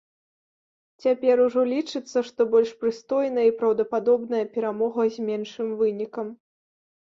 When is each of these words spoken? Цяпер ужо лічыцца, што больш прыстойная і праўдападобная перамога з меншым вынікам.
Цяпер 1.03 1.35
ужо 1.47 1.65
лічыцца, 1.73 2.17
што 2.31 2.41
больш 2.55 2.71
прыстойная 2.81 3.45
і 3.49 3.55
праўдападобная 3.61 4.43
перамога 4.57 5.09
з 5.19 5.29
меншым 5.31 5.67
вынікам. 5.85 6.37